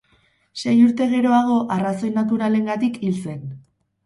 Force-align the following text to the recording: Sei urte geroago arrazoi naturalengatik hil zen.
Sei 0.61 0.73
urte 0.85 1.05
geroago 1.11 1.57
arrazoi 1.75 2.09
naturalengatik 2.17 2.99
hil 3.05 3.21
zen. 3.29 3.47